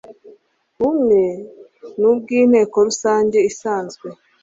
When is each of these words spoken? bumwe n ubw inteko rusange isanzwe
bumwe 0.79 1.21
n 1.99 2.01
ubw 2.11 2.25
inteko 2.39 2.77
rusange 2.87 3.37
isanzwe 3.49 4.07